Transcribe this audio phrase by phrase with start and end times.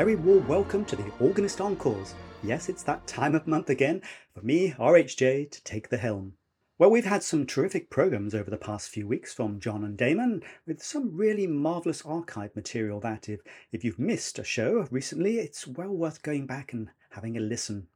[0.00, 2.14] very warm welcome to the Organist Encores.
[2.42, 4.00] Yes, it's that time of month again
[4.32, 6.32] for me, RHJ, to take the helm.
[6.78, 10.42] Well, we've had some terrific programs over the past few weeks from John and Damon
[10.66, 13.40] with some really marvelous archive material that if,
[13.72, 17.86] if you've missed a show recently, it's well worth going back and having a listen.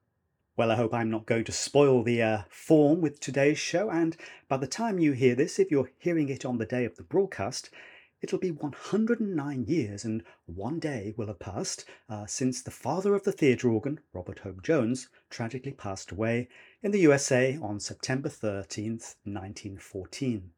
[0.59, 4.15] Well, I hope I'm not going to spoil the uh, form with today's show, and
[4.47, 7.03] by the time you hear this, if you're hearing it on the day of the
[7.03, 7.71] broadcast,
[8.25, 13.23] it'll be 109 years and one day will have passed uh, since the father of
[13.25, 16.49] the theatre organ, Robert Hope Jones, tragically passed away
[16.83, 20.53] in the USA on September 13th, 1914.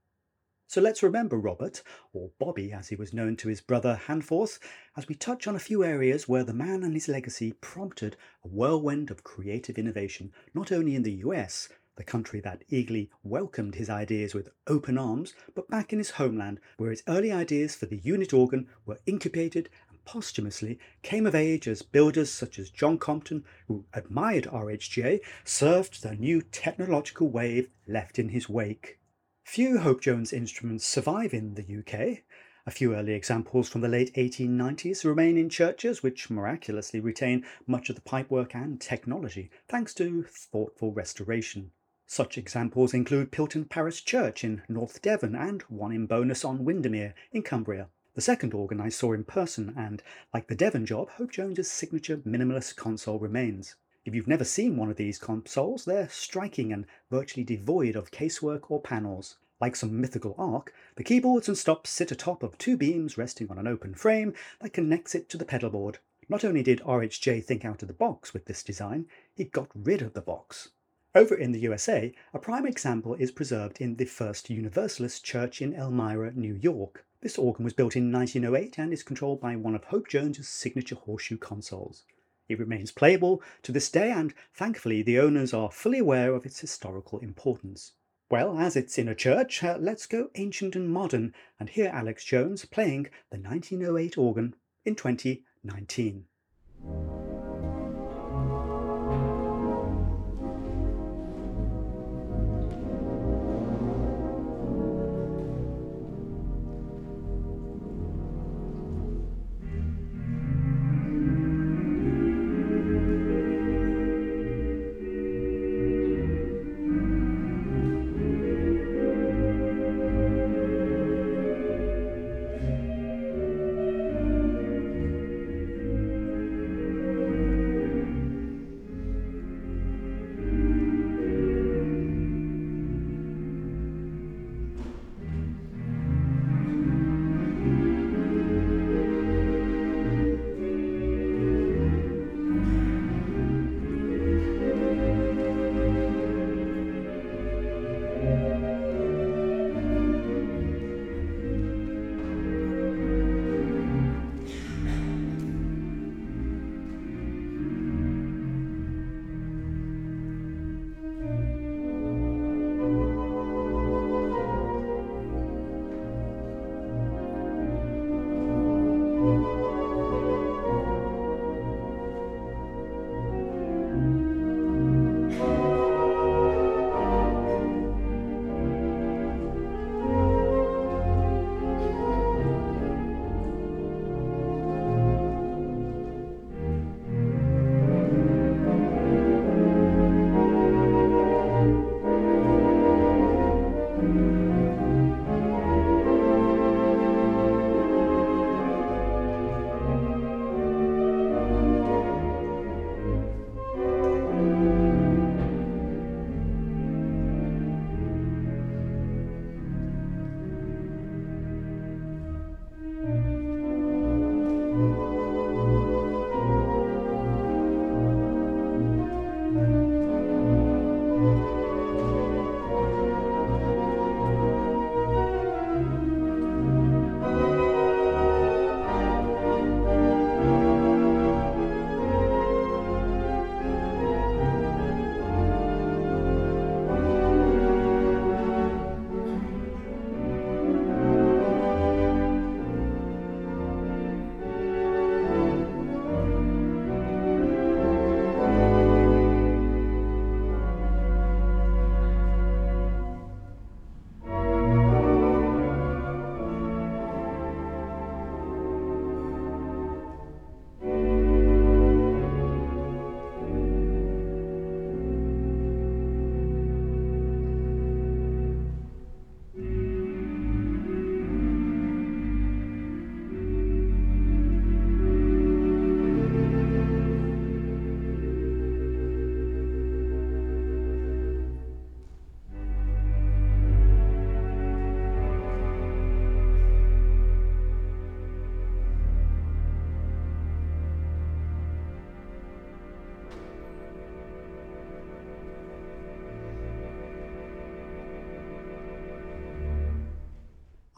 [0.68, 4.60] So let's remember Robert, or Bobby as he was known to his brother Handforth,
[4.96, 8.48] as we touch on a few areas where the man and his legacy prompted a
[8.48, 13.90] whirlwind of creative innovation, not only in the US, the country that eagerly welcomed his
[13.90, 17.96] ideas with open arms, but back in his homeland, where his early ideas for the
[17.96, 23.44] unit organ were incubated and posthumously came of age as builders such as John Compton,
[23.66, 28.98] who admired RHJ, served the new technological wave left in his wake.
[29.44, 32.24] Few Hope Jones instruments survive in the UK.
[32.66, 37.88] A few early examples from the late 1890s remain in churches which miraculously retain much
[37.88, 41.70] of the pipework and technology thanks to thoughtful restoration.
[42.08, 47.14] Such examples include Pilton Parish Church in North Devon and one in Bowness on Windermere
[47.32, 47.88] in Cumbria.
[48.14, 52.18] The second organ I saw in person, and like the Devon job, Hope Jones's signature
[52.18, 53.74] minimalist console remains.
[54.04, 58.70] If you've never seen one of these consoles, they're striking and virtually devoid of casework
[58.70, 59.38] or panels.
[59.60, 63.58] Like some mythical ark, the keyboards and stops sit atop of two beams resting on
[63.58, 65.98] an open frame that connects it to the pedal board.
[66.28, 70.02] Not only did RHJ think out of the box with this design, he got rid
[70.02, 70.68] of the box.
[71.16, 75.72] Over in the USA, a prime example is preserved in the First Universalist Church in
[75.72, 77.06] Elmira, New York.
[77.22, 80.94] This organ was built in 1908 and is controlled by one of Hope Jones's signature
[80.94, 82.04] horseshoe consoles.
[82.50, 86.60] It remains playable to this day, and thankfully, the owners are fully aware of its
[86.60, 87.92] historical importance.
[88.30, 92.26] Well, as it's in a church, uh, let's go ancient and modern and hear Alex
[92.26, 94.54] Jones playing the 1908 organ
[94.84, 96.26] in 2019.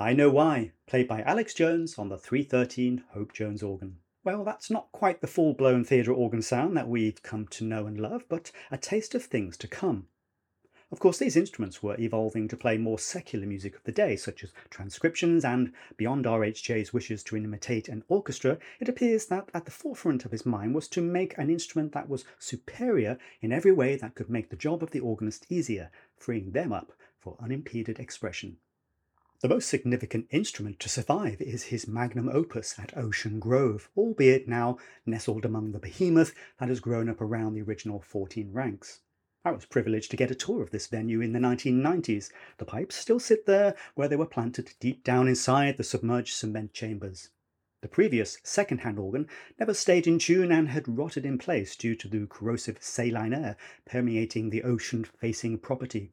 [0.01, 3.97] I Know Why, played by Alex Jones on the 313 Hope Jones organ.
[4.23, 7.85] Well, that's not quite the full blown theatre organ sound that we've come to know
[7.89, 10.07] and love, but a taste of things to come.
[10.93, 14.45] Of course, these instruments were evolving to play more secular music of the day, such
[14.45, 19.73] as transcriptions, and beyond RHJ's wishes to imitate an orchestra, it appears that at the
[19.73, 23.97] forefront of his mind was to make an instrument that was superior in every way
[23.97, 28.59] that could make the job of the organist easier, freeing them up for unimpeded expression.
[29.41, 34.79] The most significant instrument to survive is his magnum opus at Ocean Grove, albeit now
[35.07, 38.99] nestled among the behemoth that has grown up around the original 14 ranks.
[39.45, 42.33] I was privileged to get a tour of this venue in the 1990s.
[42.57, 46.73] The pipes still sit there where they were planted deep down inside the submerged cement
[46.73, 47.31] chambers.
[47.81, 52.09] The previous second-hand organ never stayed in tune and had rotted in place due to
[52.09, 53.57] the corrosive saline air
[53.87, 56.13] permeating the ocean-facing property.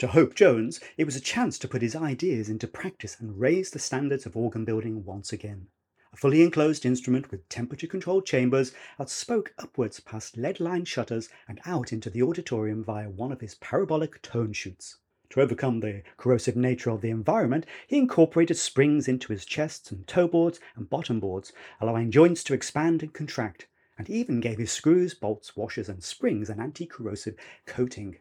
[0.00, 3.70] To Hope Jones, it was a chance to put his ideas into practice and raise
[3.70, 5.68] the standards of organ building once again.
[6.12, 11.30] A fully enclosed instrument with temperature controlled chambers that spoke upwards past lead lined shutters
[11.48, 14.98] and out into the auditorium via one of his parabolic tone chutes.
[15.30, 20.06] To overcome the corrosive nature of the environment, he incorporated springs into his chests and
[20.06, 23.66] toe boards and bottom boards, allowing joints to expand and contract,
[23.96, 28.18] and even gave his screws, bolts, washers, and springs an anti corrosive coating.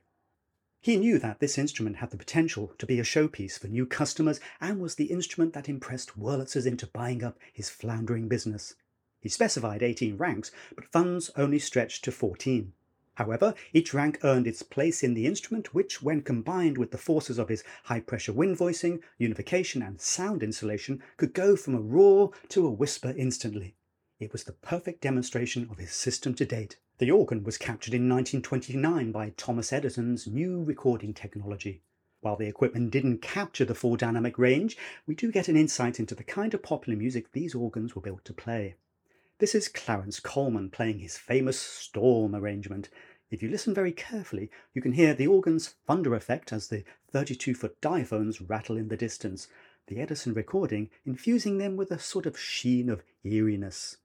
[0.86, 4.40] He knew that this instrument had the potential to be a showpiece for new customers
[4.62, 8.76] and was the instrument that impressed Wurlitzers into buying up his floundering business.
[9.20, 12.72] He specified 18 ranks, but funds only stretched to 14.
[13.16, 17.40] However, each rank earned its place in the instrument, which, when combined with the forces
[17.40, 22.30] of his high pressure wind voicing, unification, and sound insulation, could go from a roar
[22.50, 23.74] to a whisper instantly.
[24.20, 26.78] It was the perfect demonstration of his system to date.
[26.98, 31.82] The organ was captured in 1929 by Thomas Edison's new recording technology.
[32.22, 36.16] While the equipment didn't capture the full dynamic range, we do get an insight into
[36.16, 38.76] the kind of popular music these organs were built to play.
[39.40, 42.88] This is Clarence Kohlmann playing his famous Storm arrangement.
[43.30, 47.56] If you listen very carefully, you can hear the organ's thunder effect as the 32
[47.56, 49.50] foot diaphones rattle in the distance,
[49.88, 53.98] the Edison recording infusing them with a sort of sheen of eeriness.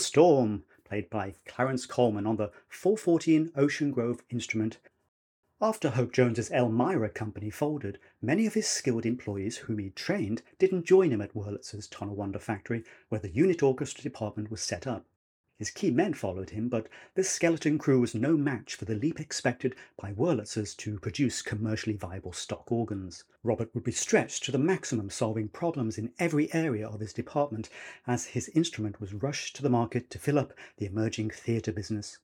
[0.00, 4.78] The Storm, played by Clarence Kohlmann on the 414 Ocean Grove instrument.
[5.60, 10.86] After Hope Jones's Elmira company folded, many of his skilled employees whom he trained didn't
[10.86, 15.04] join him at Wurlitzer's Tonawanda factory, where the unit orchestra department was set up.
[15.60, 19.20] His key men followed him, but this skeleton crew was no match for the leap
[19.20, 23.24] expected by Wurlitzers to produce commercially viable stock organs.
[23.42, 27.68] Robert would be stretched to the maximum, solving problems in every area of his department
[28.06, 32.16] as his instrument was rushed to the market to fill up the emerging theatre business.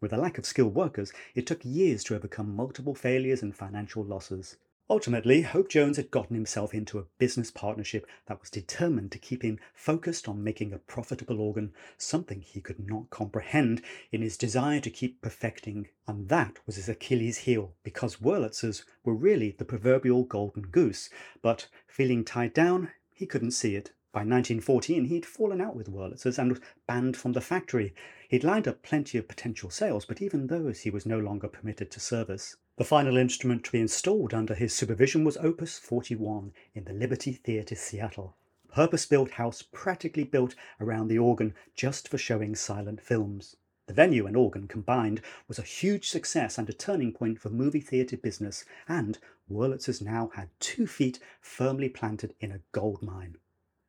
[0.00, 4.02] With a lack of skilled workers, it took years to overcome multiple failures and financial
[4.02, 4.56] losses.
[4.90, 9.42] Ultimately, Hope Jones had gotten himself into a business partnership that was determined to keep
[9.42, 14.80] him focused on making a profitable organ, something he could not comprehend in his desire
[14.80, 15.88] to keep perfecting.
[16.06, 21.10] And that was his Achilles heel, because Wurlitzers were really the proverbial golden goose,
[21.42, 23.92] but feeling tied down, he couldn't see it.
[24.10, 27.94] By 1914, he'd fallen out with Wurlitzers and was banned from the factory.
[28.30, 31.90] He'd lined up plenty of potential sales, but even those he was no longer permitted
[31.90, 32.56] to service.
[32.78, 37.32] The final instrument to be installed under his supervision was Opus 41 in the Liberty
[37.32, 38.36] Theatre, Seattle.
[38.68, 43.56] Purpose built house practically built around the organ just for showing silent films.
[43.88, 47.80] The venue and organ combined was a huge success and a turning point for movie
[47.80, 49.18] theatre business, and
[49.50, 53.38] Wurlitzers now had two feet firmly planted in a gold mine.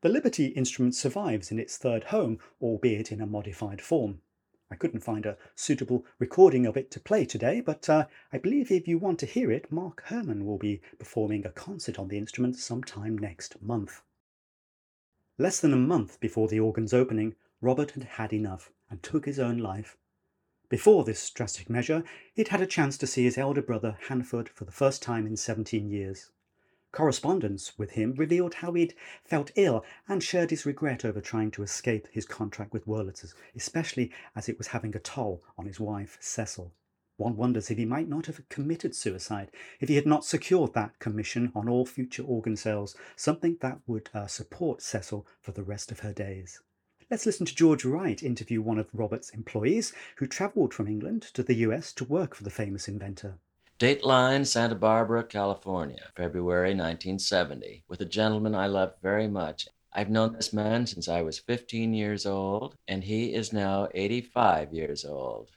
[0.02, 4.22] The Liberty instrument survives in its third home, albeit in a modified form.
[4.72, 8.72] I couldn't find a suitable recording of it to play today, but uh, I believe
[8.72, 12.18] if you want to hear it, Mark Herman will be performing a concert on the
[12.18, 14.04] instrument sometime next month.
[15.40, 19.40] Less than a month before the organ's opening, Robert had had enough and took his
[19.40, 19.98] own life.
[20.70, 22.04] Before this drastic measure,
[22.36, 25.36] he'd had a chance to see his elder brother Hanford for the first time in
[25.36, 26.30] 17 years.
[26.92, 31.62] Correspondence with him revealed how he'd felt ill and shared his regret over trying to
[31.62, 36.18] escape his contract with Wurlitzers, especially as it was having a toll on his wife,
[36.20, 36.74] Cecil.
[37.18, 40.98] One wonders if he might not have committed suicide if he had not secured that
[41.00, 45.92] commission on all future organ sales, something that would uh, support Cecil for the rest
[45.92, 46.62] of her days.
[47.12, 51.44] Let's listen to George Wright interview one of Robert's employees who travelled from England to
[51.44, 53.38] the US to work for the famous inventor.
[53.80, 59.70] Dateline, Santa Barbara, California, February 1970, with a gentleman I loved very much.
[59.94, 64.74] I've known this man since I was 15 years old, and he is now 85
[64.74, 65.52] years old.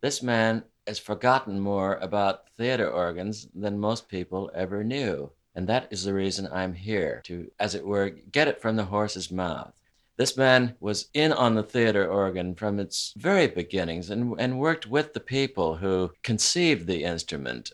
[0.00, 5.88] This man has forgotten more about theater organs than most people ever knew, and that
[5.90, 9.74] is the reason I'm here to, as it were, get it from the horse's mouth.
[10.16, 14.86] This man was in on the theater organ from its very beginnings and, and worked
[14.86, 17.72] with the people who conceived the instrument.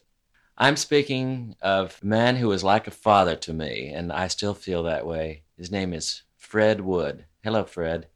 [0.58, 4.54] I'm speaking of a man who was like a father to me, and I still
[4.54, 5.44] feel that way.
[5.56, 7.26] His name is Fred Wood.
[7.44, 8.09] Hello, Fred.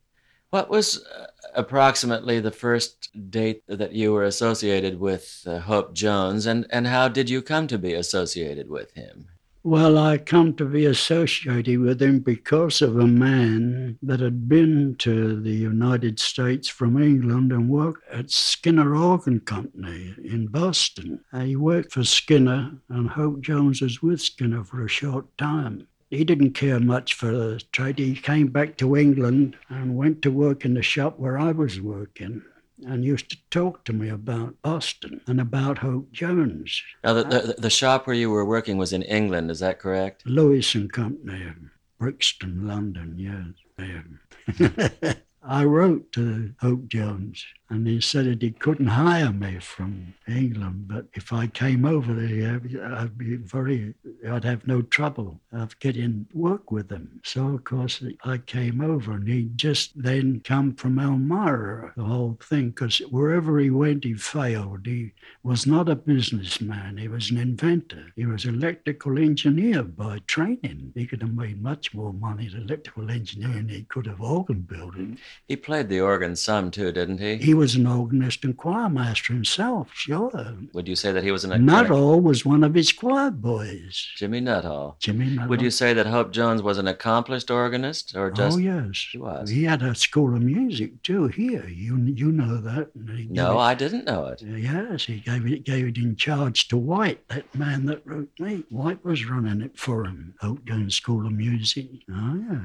[0.50, 6.46] What was uh, approximately the first date that you were associated with uh, Hope Jones,
[6.46, 9.28] and, and how did you come to be associated with him?
[9.66, 14.94] Well, I come to be associated with him because of a man that had been
[14.98, 21.24] to the United States from England and worked at Skinner Organ Company in Boston.
[21.32, 25.88] Uh, he worked for Skinner, and Hope Jones was with Skinner for a short time.
[26.10, 27.98] He didn't care much for the trade.
[27.98, 31.80] He came back to England and went to work in the shop where I was
[31.80, 32.44] working
[32.84, 36.82] and used to talk to me about Boston and about Hope Jones.
[37.02, 39.78] Now, the, the, uh, the shop where you were working was in England, is that
[39.78, 40.26] correct?
[40.26, 41.52] Lewis and Company,
[41.98, 45.16] Brixton, London, yes.
[45.48, 50.86] I wrote to Hope Jones and he said that he couldn't hire me from England,
[50.86, 52.60] but if I came over there,
[52.94, 53.94] I'd be very,
[54.28, 57.20] I'd have no trouble of getting work with him.
[57.24, 62.38] So of course I came over, and he just then come from Elmira, the whole
[62.40, 64.86] thing, because wherever he went, he failed.
[64.86, 68.12] He was not a businessman; he was an inventor.
[68.14, 70.92] He was electrical engineer by training.
[70.94, 74.60] He could have made much more money as electrical engineer than he could have organ
[74.60, 75.18] building.
[75.46, 77.36] He played the organ some too, didn't he?
[77.36, 80.56] He was an organist and choir master himself, sure.
[80.72, 84.08] Would you say that he was an Nuttall was one of his choir boys.
[84.16, 84.96] Jimmy Nuttall.
[84.98, 85.48] Jimmy Nuttall.
[85.48, 88.56] Would you say that Hope Jones was an accomplished organist, or just?
[88.56, 89.50] Oh yes, he was.
[89.50, 91.66] He had a school of music too here.
[91.68, 92.90] You you know that?
[92.94, 94.42] No, it, I didn't know it.
[94.42, 98.30] Uh, yes, he gave it gave it in charge to White, that man that wrote
[98.38, 98.64] me.
[98.70, 100.34] White was running it for him.
[100.40, 101.88] Hope Jones School of Music.
[102.10, 102.60] Oh yeah.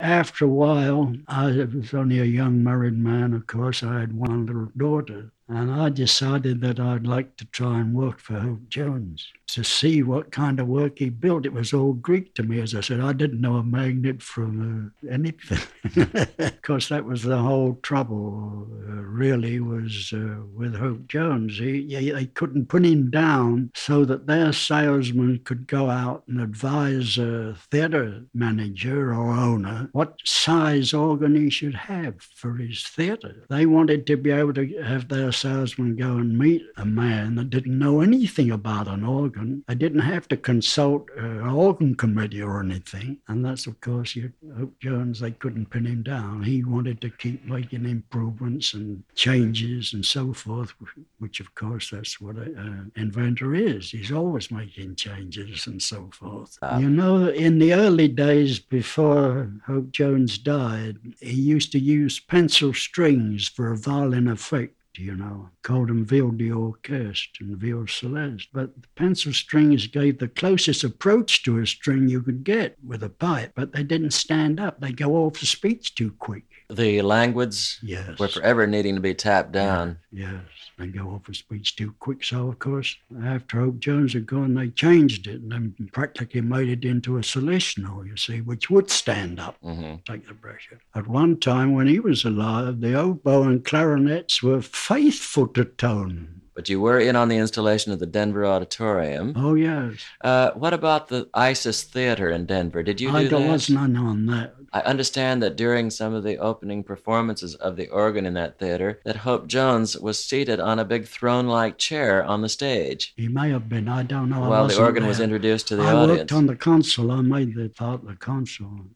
[0.00, 3.82] After a while, I was only a young married man, of course.
[3.82, 5.32] I had one little daughter.
[5.48, 10.02] And I decided that I'd like to try and work for Hope Jones to see
[10.02, 11.46] what kind of work he built.
[11.46, 12.60] It was all Greek to me.
[12.60, 15.58] As I said, I didn't know a magnet from uh, anything.
[16.38, 21.58] of course, that was the whole trouble, uh, really, was uh, with Hope Jones.
[21.58, 26.40] He, he, they couldn't put him down so that their salesman could go out and
[26.40, 33.46] advise a theater manager or owner what size organ he should have for his theater.
[33.48, 37.50] They wanted to be able to have their salesman go and meet a man that
[37.50, 39.64] didn't know anything about an organ.
[39.68, 43.18] They didn't have to consult an organ committee or anything.
[43.28, 46.42] And that's, of course, you, Hope Jones, they couldn't pin him down.
[46.42, 50.72] He wanted to keep making improvements and changes and so forth,
[51.18, 53.90] which, of course, that's what an inventor is.
[53.90, 56.58] He's always making changes and so forth.
[56.62, 62.20] Uh, you know, in the early days before Hope Jones died, he used to use
[62.20, 68.48] pencil strings for a violin effect you know, called them viol d'orchestre and viol celeste.
[68.52, 73.02] But the pencil strings gave the closest approach to a string you could get with
[73.02, 74.80] a pipe, but they didn't stand up.
[74.80, 76.44] They go off the speech too quick.
[76.68, 78.18] The languids yes.
[78.18, 79.98] were forever needing to be tapped down.
[80.10, 80.42] Yes,
[80.78, 82.24] they go off with speech too quick.
[82.24, 86.68] So, of course, after Hope Jones had gone, they changed it and then practically made
[86.68, 89.96] it into a salicional, you see, which would stand up, mm-hmm.
[90.04, 90.80] take the pressure.
[90.94, 96.42] At one time, when he was alive, the oboe and clarinets were faithful to tone.
[96.56, 99.34] But you were in on the installation of the Denver Auditorium.
[99.36, 99.92] Oh, yes.
[100.22, 102.82] Uh, what about the Isis Theater in Denver?
[102.82, 103.42] Did you do I that?
[103.42, 104.54] I was none on that.
[104.72, 109.00] I understand that during some of the opening performances of the organ in that theater,
[109.04, 113.12] that Hope Jones was seated on a big throne-like chair on the stage.
[113.16, 113.86] He may have been.
[113.86, 114.48] I don't know.
[114.48, 115.08] While the organ there.
[115.08, 116.20] was introduced to the I audience.
[116.20, 117.12] worked on the console.
[117.12, 118.86] I made the part the console.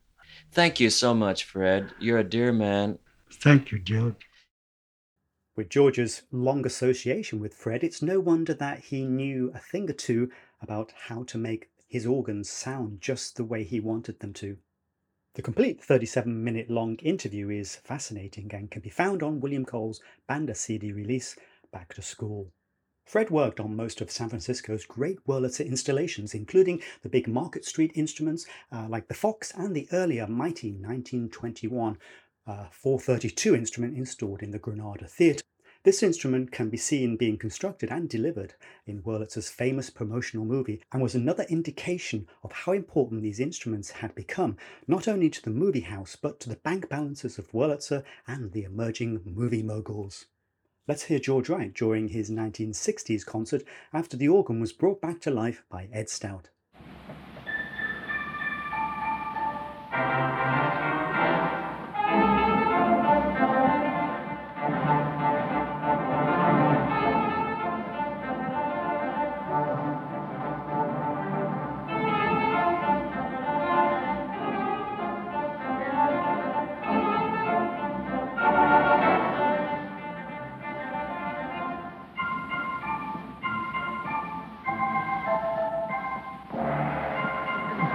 [0.50, 1.92] Thank you so much, Fred.
[1.98, 2.98] You're a dear man.
[3.30, 4.16] Thank you, George.
[5.60, 9.92] With George's long association with Fred, it's no wonder that he knew a thing or
[9.92, 10.30] two
[10.62, 14.56] about how to make his organs sound just the way he wanted them to.
[15.34, 20.00] The complete 37 minute long interview is fascinating and can be found on William Cole's
[20.26, 21.36] Banda CD release,
[21.70, 22.54] Back to School.
[23.04, 27.92] Fred worked on most of San Francisco's great Wurlitzer installations, including the big Market Street
[27.94, 31.98] instruments uh, like the Fox and the earlier mighty 1921
[32.46, 35.42] uh, 432 instrument installed in the Granada Theatre.
[35.82, 38.52] This instrument can be seen being constructed and delivered
[38.86, 44.14] in Wurlitzer's famous promotional movie and was another indication of how important these instruments had
[44.14, 48.52] become, not only to the movie house but to the bank balances of Wurlitzer and
[48.52, 50.26] the emerging movie moguls.
[50.86, 55.30] Let's hear George Wright during his 1960s concert after the organ was brought back to
[55.30, 56.50] life by Ed Stout.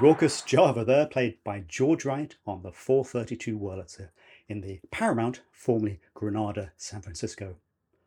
[0.00, 4.08] raucous Java there, played by George Wright on the 432 Wurlitzer
[4.48, 7.56] in the Paramount, formerly Granada, San Francisco.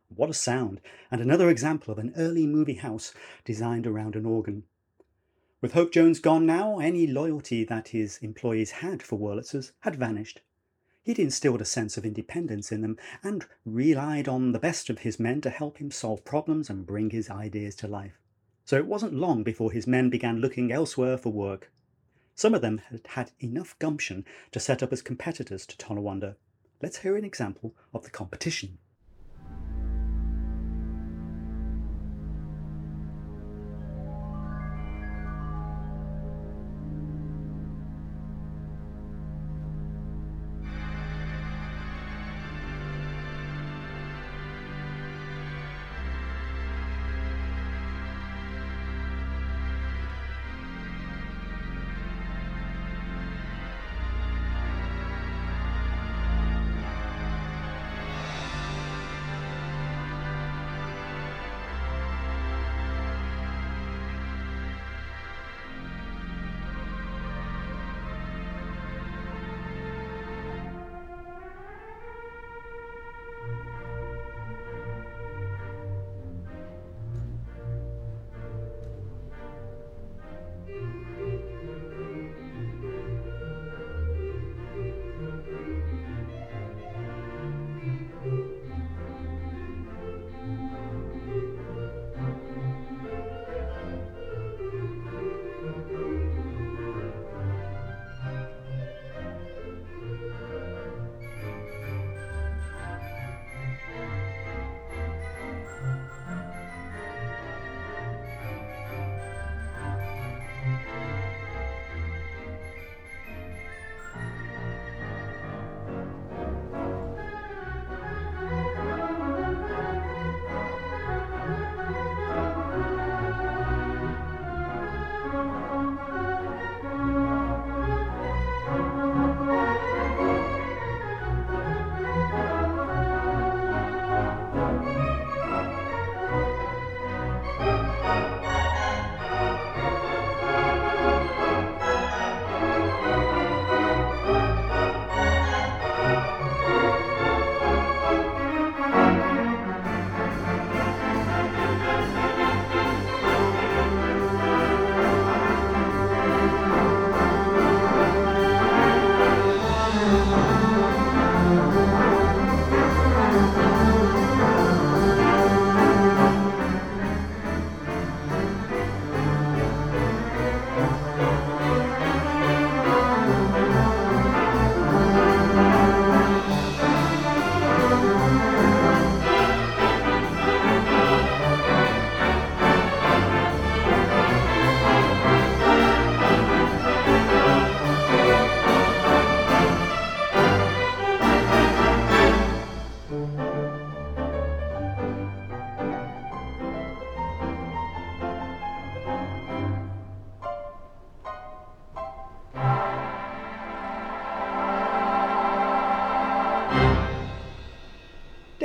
[0.10, 3.14] What a sound, and another example of an early movie house
[3.46, 4.64] designed around an organ.
[5.62, 10.42] With Hope Jones gone now, any loyalty that his employees had for Wurlitzers had vanished.
[11.04, 15.20] He'd instilled a sense of independence in them and relied on the best of his
[15.20, 18.20] men to help him solve problems and bring his ideas to life
[18.66, 21.70] so it wasn't long before his men began looking elsewhere for work.
[22.36, 26.36] Some of them had had enough gumption to set up as competitors to Tonawanda.
[26.82, 28.80] Let's hear an example of the competition.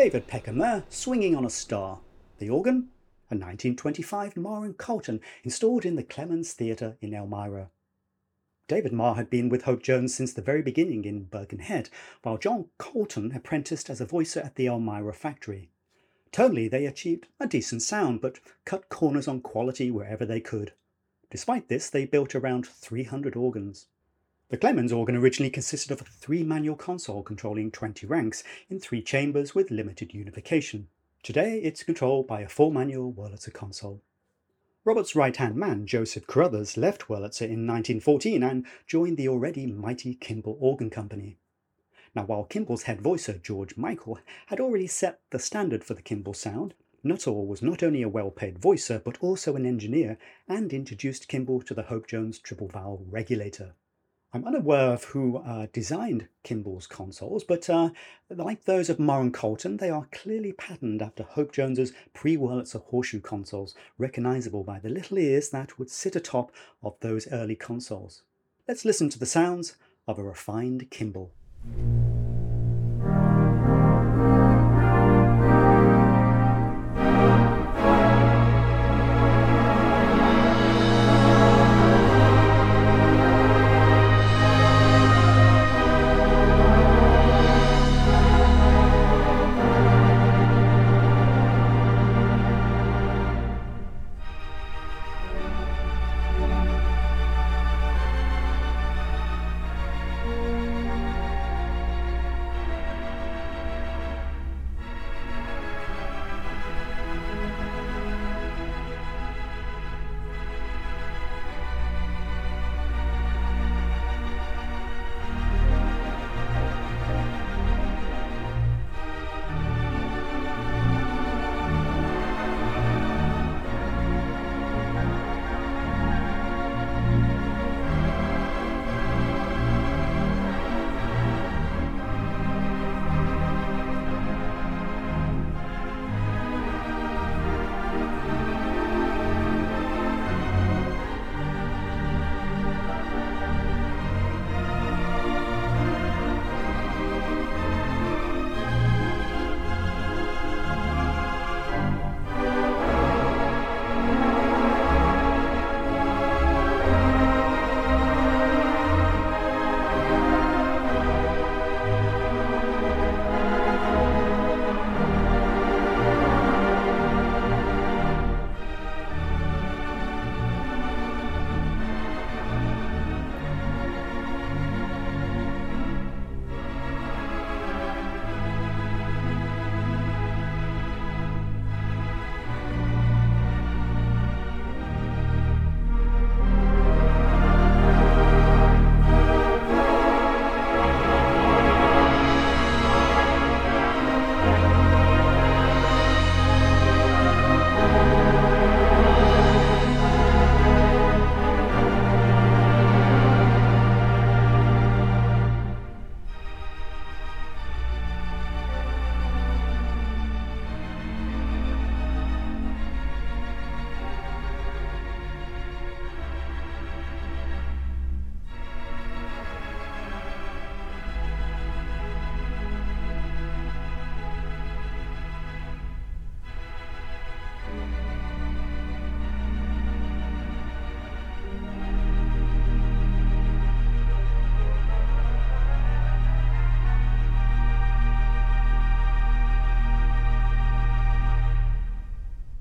[0.09, 2.01] David Peckham swinging on a star.
[2.39, 2.89] The organ?
[3.31, 7.69] A 1925 Marr and Colton, installed in the Clemens Theatre in Elmira.
[8.69, 11.91] David Marr had been with Hope Jones since the very beginning in Birkenhead,
[12.23, 15.69] while John Colton apprenticed as a voicer at the Elmira factory.
[16.33, 20.73] Tonally, they achieved a decent sound, but cut corners on quality wherever they could.
[21.31, 23.89] Despite this, they built around 300 organs.
[24.51, 29.03] The Clemens organ originally consisted of a three manual console controlling 20 ranks in three
[29.03, 30.89] chambers with limited unification.
[31.23, 34.01] Today it's controlled by a four manual Wurlitzer console.
[34.87, 40.15] Robert's right hand man, Joseph Carruthers, left Wurlitzer in 1914 and joined the already mighty
[40.15, 41.37] Kimball Organ Company.
[42.15, 46.33] Now, while Kimball's head voicer, George Michael, had already set the standard for the Kimball
[46.33, 50.17] sound, Nuttall was not only a well paid voicer but also an engineer
[50.49, 53.75] and introduced Kimball to the Hope Jones triple valve regulator.
[54.31, 57.91] I'm unaware of who uh, designed Kimball's consoles, but uh,
[58.29, 63.21] like those of Marr and Colton, they are clearly patterned after Hope Jones's pre-Wurlitzer horseshoe
[63.21, 68.21] consoles, recognizable by the little ears that would sit atop of those early consoles.
[68.69, 71.33] Let's listen to the sounds of a refined Kimball.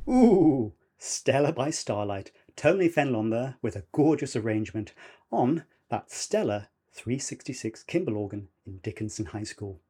[0.10, 2.32] Ooh, Stella by Starlight.
[2.56, 4.94] Tony Fenelon there with a gorgeous arrangement
[5.34, 9.82] on that stellar 366 Kimball organ in Dickinson High School.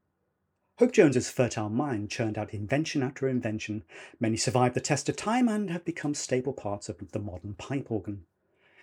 [0.80, 3.84] Hope Jones's fertile mind churned out invention after invention.
[4.20, 7.92] Many survived the test of time and have become staple parts of the modern pipe
[7.92, 8.26] organ.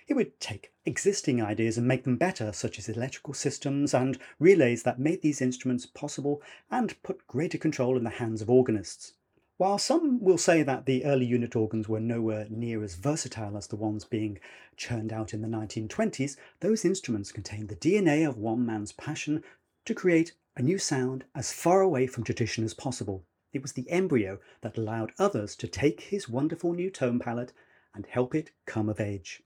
[0.07, 4.85] He would take existing ideas and make them better, such as electrical systems and relays
[4.85, 9.15] that made these instruments possible and put greater control in the hands of organists.
[9.57, 13.69] While some will say that the early unit organs were nowhere near as versatile as
[13.69, 14.41] the ones being
[14.77, 19.45] churned out in the 1920s, those instruments contained the DNA of one man's passion
[19.85, 23.25] to create a new sound as far away from tradition as possible.
[23.53, 27.53] It was the embryo that allowed others to take his wonderful new tone palette
[27.95, 29.45] and help it come of age.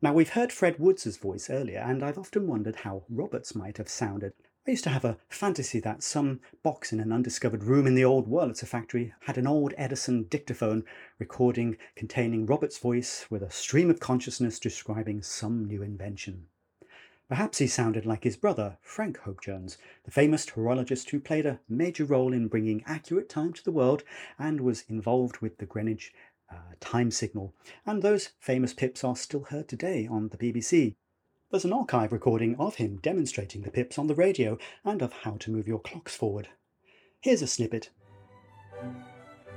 [0.00, 3.88] Now, we've heard Fred Woods' voice earlier, and I've often wondered how Roberts might have
[3.88, 4.34] sounded.
[4.66, 8.04] I used to have a fantasy that some box in an undiscovered room in the
[8.04, 10.84] old Wurlitzer factory had an old Edison dictaphone
[11.18, 16.48] recording containing Roberts' voice with a stream of consciousness describing some new invention.
[17.26, 21.60] Perhaps he sounded like his brother, Frank Hope Jones, the famous horologist who played a
[21.66, 24.04] major role in bringing accurate time to the world
[24.38, 26.12] and was involved with the Greenwich
[26.52, 27.54] uh, time signal.
[27.86, 30.96] And those famous pips are still heard today on the BBC.
[31.50, 35.32] There's an archive recording of him demonstrating the pips on the radio and of how
[35.40, 36.46] to move your clocks forward.
[37.20, 37.90] Here's a snippet.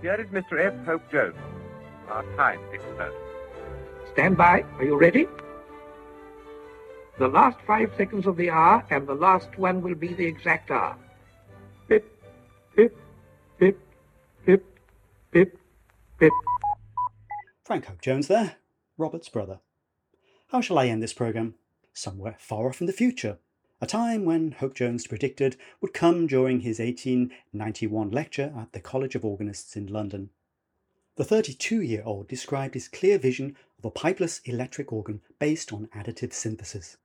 [0.02, 0.60] Here is Mr.
[0.60, 0.74] F.
[0.88, 1.36] Hope Jones,
[2.10, 3.14] our time expert.
[4.12, 4.66] Stand by.
[4.78, 5.28] Are you ready?
[7.20, 10.72] The last five seconds of the hour and the last one will be the exact
[10.72, 10.98] hour.
[11.88, 12.12] Pip,
[12.76, 12.98] pip,
[13.60, 13.80] pip,
[14.48, 14.66] pip,
[15.32, 15.60] pip,
[16.20, 16.34] pip.
[17.64, 18.56] Frank Hope Jones there,
[18.98, 19.60] Robert's brother.
[20.48, 21.54] How shall I end this programme?
[21.94, 23.38] Somewhere far off in the future.
[23.80, 29.14] A time when Hope Jones predicted would come during his 1891 lecture at the College
[29.14, 30.32] of Organists in London.
[31.18, 35.88] The 32 year old described his clear vision of a pipeless electric organ based on
[35.96, 36.98] additive synthesis.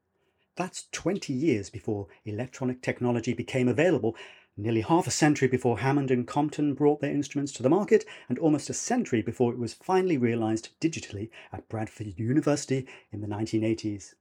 [0.57, 4.17] That's 20 years before electronic technology became available,
[4.57, 8.39] nearly half a century before Hammond and Compton brought their instruments to the market, and
[8.39, 14.15] almost a century before it was finally realized digitally at Bradford University in the 1980s.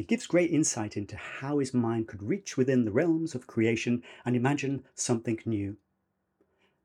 [0.00, 4.02] It gives great insight into how his mind could reach within the realms of creation
[4.24, 5.76] and imagine something new.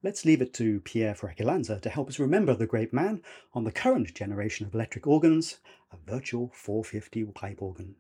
[0.04, 3.22] Let's leave it to Pierre Fracalanza to help us remember the great man
[3.54, 5.60] on the current generation of electric organs,
[5.94, 7.96] a virtual 450 pipe organ.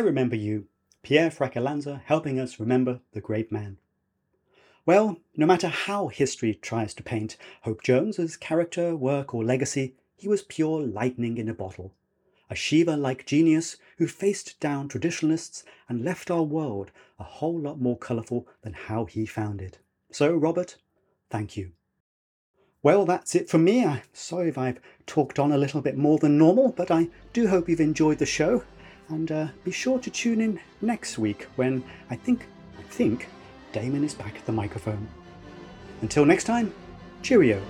[0.00, 0.66] I remember you,
[1.02, 3.76] Pierre Fracalanza, helping us remember the great man.
[4.86, 10.26] Well, no matter how history tries to paint Hope Jones's character, work, or legacy, he
[10.26, 11.92] was pure lightning in a bottle.
[12.48, 17.78] A Shiva like genius who faced down traditionalists and left our world a whole lot
[17.78, 19.80] more colourful than how he found it.
[20.10, 20.78] So, Robert,
[21.28, 21.72] thank you.
[22.82, 23.84] Well, that's it from me.
[23.84, 27.48] I'm sorry if I've talked on a little bit more than normal, but I do
[27.48, 28.64] hope you've enjoyed the show.
[29.10, 32.46] And uh, be sure to tune in next week when I think,
[32.78, 33.28] I think
[33.72, 35.08] Damon is back at the microphone.
[36.00, 36.72] Until next time,
[37.22, 37.60] cheerio.